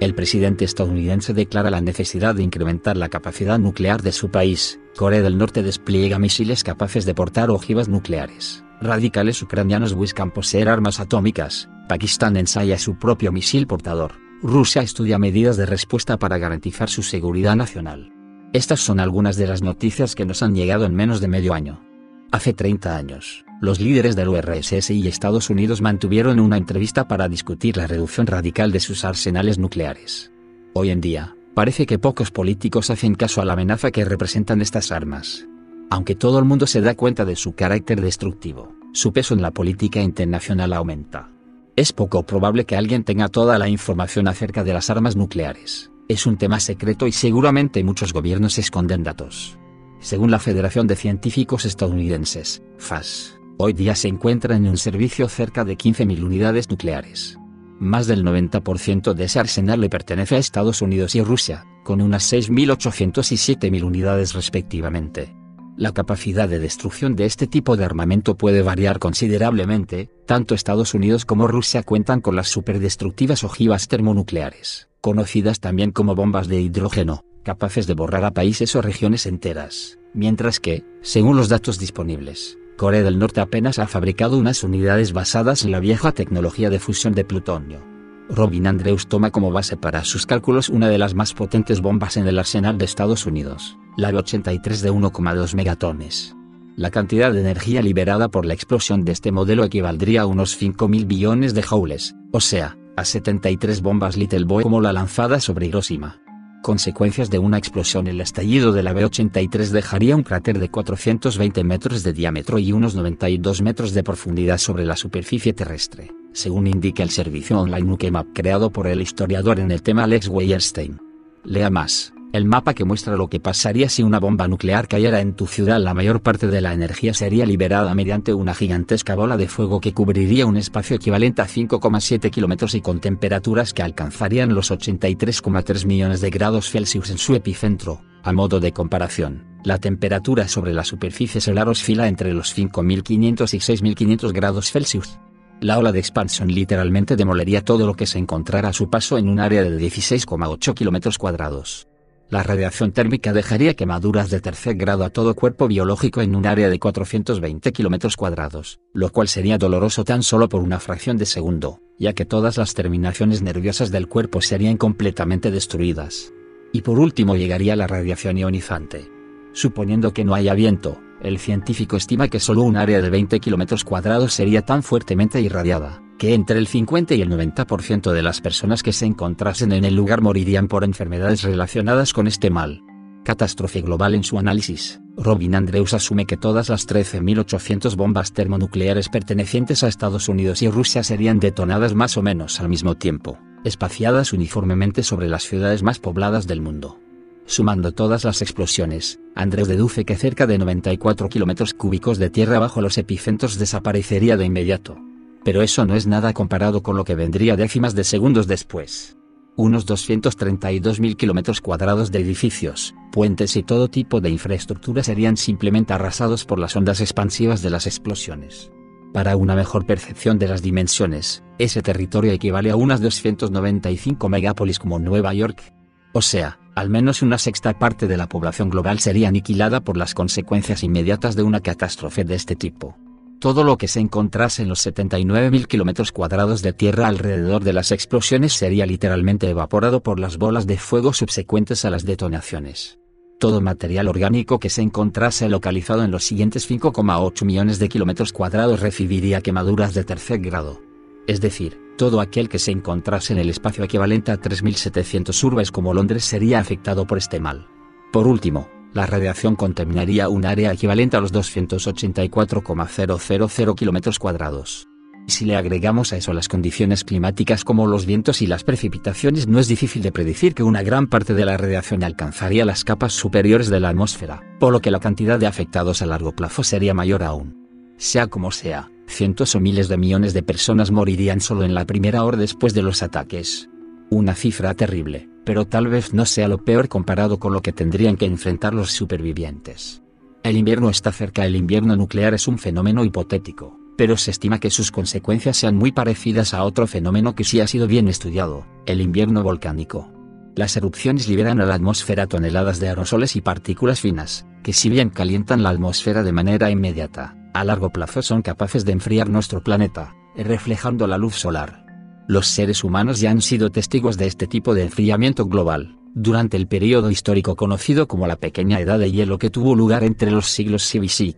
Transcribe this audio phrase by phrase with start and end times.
[0.00, 4.80] El presidente estadounidense declara la necesidad de incrementar la capacidad nuclear de su país.
[4.96, 8.64] Corea del Norte despliega misiles capaces de portar ojivas nucleares.
[8.80, 11.68] Radicales ucranianos buscan poseer armas atómicas.
[11.86, 14.12] Pakistán ensaya su propio misil portador.
[14.42, 18.10] Rusia estudia medidas de respuesta para garantizar su seguridad nacional.
[18.54, 21.84] Estas son algunas de las noticias que nos han llegado en menos de medio año.
[22.32, 27.76] Hace 30 años, los líderes del URSS y Estados Unidos mantuvieron una entrevista para discutir
[27.76, 30.32] la reducción radical de sus arsenales nucleares.
[30.72, 34.90] Hoy en día, parece que pocos políticos hacen caso a la amenaza que representan estas
[34.92, 35.46] armas.
[35.90, 39.50] Aunque todo el mundo se da cuenta de su carácter destructivo, su peso en la
[39.50, 41.30] política internacional aumenta.
[41.76, 45.90] Es poco probable que alguien tenga toda la información acerca de las armas nucleares.
[46.08, 49.58] Es un tema secreto y seguramente muchos gobiernos esconden datos.
[50.00, 55.64] Según la Federación de Científicos Estadounidenses, FAS, hoy día se encuentran en un servicio cerca
[55.64, 57.38] de 15.000 unidades nucleares.
[57.78, 62.32] Más del 90% de ese arsenal le pertenece a Estados Unidos y Rusia, con unas
[62.32, 65.36] 6.800 y 7.000 unidades respectivamente.
[65.76, 71.26] La capacidad de destrucción de este tipo de armamento puede variar considerablemente, tanto Estados Unidos
[71.26, 77.86] como Rusia cuentan con las superdestructivas ojivas termonucleares, conocidas también como bombas de hidrógeno, capaces
[77.86, 83.18] de borrar a países o regiones enteras, mientras que, según los datos disponibles, Corea del
[83.18, 87.84] Norte apenas ha fabricado unas unidades basadas en la vieja tecnología de fusión de plutonio.
[88.30, 92.26] Robin Andrews toma como base para sus cálculos una de las más potentes bombas en
[92.26, 96.34] el arsenal de Estados Unidos, la B-83 de 1,2 megatones.
[96.74, 101.06] La cantidad de energía liberada por la explosión de este modelo equivaldría a unos 5.000
[101.06, 106.22] billones de joules, o sea, a 73 bombas Little Boy como la lanzada sobre Hiroshima
[106.70, 108.06] consecuencias de una explosión.
[108.06, 112.94] El estallido de la B-83 dejaría un cráter de 420 metros de diámetro y unos
[112.94, 118.70] 92 metros de profundidad sobre la superficie terrestre, según indica el servicio online Nukemap creado
[118.70, 121.00] por el historiador en el tema Alex Weierstein.
[121.42, 122.12] Lea más.
[122.32, 125.80] El mapa que muestra lo que pasaría si una bomba nuclear cayera en tu ciudad.
[125.80, 129.92] La mayor parte de la energía sería liberada mediante una gigantesca bola de fuego que
[129.92, 136.20] cubriría un espacio equivalente a 5,7 kilómetros y con temperaturas que alcanzarían los 83,3 millones
[136.20, 138.00] de grados Celsius en su epicentro.
[138.22, 143.58] A modo de comparación, la temperatura sobre la superficie solar oscila entre los 5.500 y
[143.58, 145.18] 6.500 grados Celsius.
[145.60, 149.28] La ola de expansión literalmente demolería todo lo que se encontrara a su paso en
[149.28, 151.89] un área de 16,8 kilómetros cuadrados.
[152.30, 156.70] La radiación térmica dejaría quemaduras de tercer grado a todo cuerpo biológico en un área
[156.70, 161.80] de 420 kilómetros cuadrados, lo cual sería doloroso tan solo por una fracción de segundo,
[161.98, 166.32] ya que todas las terminaciones nerviosas del cuerpo serían completamente destruidas.
[166.72, 169.10] Y por último llegaría la radiación ionizante.
[169.52, 173.82] Suponiendo que no haya viento, el científico estima que solo un área de 20 kilómetros
[173.82, 178.82] cuadrados sería tan fuertemente irradiada, que entre el 50 y el 90% de las personas
[178.82, 182.82] que se encontrasen en el lugar morirían por enfermedades relacionadas con este mal.
[183.24, 185.00] Catástrofe global en su análisis.
[185.16, 191.02] Robin Andrews asume que todas las 13.800 bombas termonucleares pertenecientes a Estados Unidos y Rusia
[191.02, 196.46] serían detonadas más o menos al mismo tiempo, espaciadas uniformemente sobre las ciudades más pobladas
[196.46, 197.00] del mundo.
[197.46, 202.82] Sumando todas las explosiones, Andrews deduce que cerca de 94 kilómetros cúbicos de tierra bajo
[202.82, 204.98] los epicentros desaparecería de inmediato
[205.44, 209.16] pero eso no es nada comparado con lo que vendría décimas de segundos después.
[209.56, 216.44] Unos 232.000 kilómetros cuadrados de edificios, puentes y todo tipo de infraestructura serían simplemente arrasados
[216.44, 218.70] por las ondas expansivas de las explosiones.
[219.12, 225.00] Para una mejor percepción de las dimensiones, ese territorio equivale a unas 295 megápolis como
[225.00, 225.74] Nueva York.
[226.12, 230.14] O sea, al menos una sexta parte de la población global sería aniquilada por las
[230.14, 232.96] consecuencias inmediatas de una catástrofe de este tipo.
[233.40, 237.90] Todo lo que se encontrase en los 79.000 kilómetros cuadrados de tierra alrededor de las
[237.90, 242.98] explosiones sería literalmente evaporado por las bolas de fuego subsecuentes a las detonaciones.
[243.38, 248.80] Todo material orgánico que se encontrase localizado en los siguientes 5,8 millones de kilómetros cuadrados
[248.80, 250.82] recibiría quemaduras de tercer grado.
[251.26, 255.94] Es decir, todo aquel que se encontrase en el espacio equivalente a 3.700 urbes como
[255.94, 257.68] Londres sería afectado por este mal.
[258.12, 264.88] Por último, la radiación contaminaría un área equivalente a los 284,000 kilómetros cuadrados.
[265.26, 269.60] Si le agregamos a eso las condiciones climáticas como los vientos y las precipitaciones, no
[269.60, 273.70] es difícil de predecir que una gran parte de la radiación alcanzaría las capas superiores
[273.70, 277.22] de la atmósfera, por lo que la cantidad de afectados a largo plazo sería mayor
[277.22, 277.68] aún.
[277.96, 282.24] Sea como sea, cientos o miles de millones de personas morirían solo en la primera
[282.24, 283.68] hora después de los ataques.
[284.10, 288.16] Una cifra terrible pero tal vez no sea lo peor comparado con lo que tendrían
[288.16, 290.02] que enfrentar los supervivientes.
[290.42, 291.44] El invierno está cerca.
[291.44, 295.92] El invierno nuclear es un fenómeno hipotético, pero se estima que sus consecuencias sean muy
[295.92, 300.10] parecidas a otro fenómeno que sí ha sido bien estudiado, el invierno volcánico.
[300.56, 305.10] Las erupciones liberan a la atmósfera toneladas de aerosoles y partículas finas, que si bien
[305.10, 310.14] calientan la atmósfera de manera inmediata, a largo plazo son capaces de enfriar nuestro planeta,
[310.36, 311.84] reflejando la luz solar.
[312.30, 316.68] Los seres humanos ya han sido testigos de este tipo de enfriamiento global, durante el
[316.68, 320.88] periodo histórico conocido como la Pequeña Edad de Hielo que tuvo lugar entre los siglos
[320.92, 321.36] VI y VI,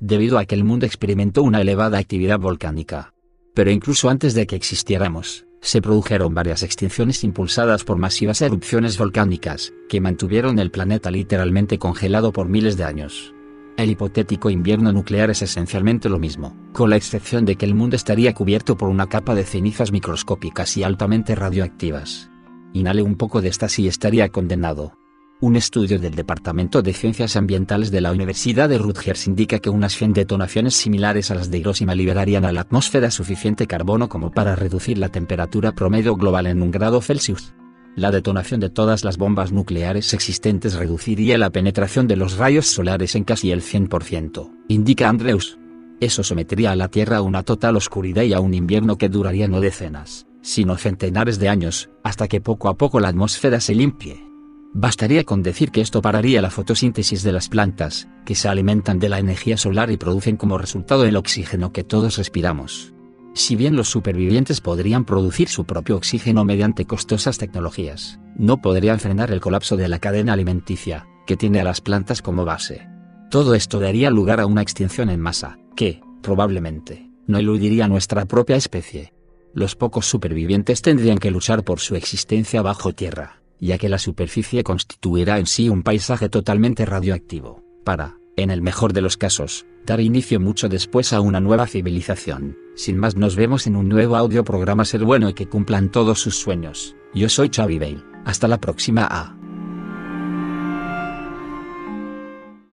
[0.00, 3.14] debido a que el mundo experimentó una elevada actividad volcánica.
[3.54, 9.72] Pero incluso antes de que existiéramos, se produjeron varias extinciones impulsadas por masivas erupciones volcánicas,
[9.88, 13.32] que mantuvieron el planeta literalmente congelado por miles de años.
[13.76, 17.96] El hipotético invierno nuclear es esencialmente lo mismo, con la excepción de que el mundo
[17.96, 22.30] estaría cubierto por una capa de cenizas microscópicas y altamente radioactivas.
[22.74, 24.92] Inhale un poco de estas y estaría condenado.
[25.40, 29.94] Un estudio del Departamento de Ciencias Ambientales de la Universidad de Rutgers indica que unas
[29.96, 34.54] 100 detonaciones similares a las de Hiroshima liberarían a la atmósfera suficiente carbono como para
[34.54, 37.54] reducir la temperatura promedio global en un grado Celsius.
[37.94, 43.14] La detonación de todas las bombas nucleares existentes reduciría la penetración de los rayos solares
[43.16, 45.58] en casi el 100%, indica Andrews.
[46.00, 49.46] Eso sometería a la Tierra a una total oscuridad y a un invierno que duraría
[49.46, 54.26] no decenas, sino centenares de años, hasta que poco a poco la atmósfera se limpie.
[54.72, 59.10] Bastaría con decir que esto pararía la fotosíntesis de las plantas, que se alimentan de
[59.10, 62.94] la energía solar y producen como resultado el oxígeno que todos respiramos.
[63.34, 69.30] Si bien los supervivientes podrían producir su propio oxígeno mediante costosas tecnologías, no podrían frenar
[69.30, 72.88] el colapso de la cadena alimenticia, que tiene a las plantas como base.
[73.30, 78.56] Todo esto daría lugar a una extinción en masa, que, probablemente, no eludiría nuestra propia
[78.56, 79.14] especie.
[79.54, 84.64] Los pocos supervivientes tendrían que luchar por su existencia bajo tierra ya que la superficie
[84.64, 90.00] constituirá en sí un paisaje totalmente radioactivo, para, en el mejor de los casos, dar
[90.00, 92.56] inicio mucho después a una nueva civilización.
[92.74, 96.20] Sin más nos vemos en un nuevo audio programa Ser Bueno y que cumplan todos
[96.20, 96.96] sus sueños.
[97.14, 98.04] Yo soy Xavi Bale.
[98.24, 99.41] Hasta la próxima A.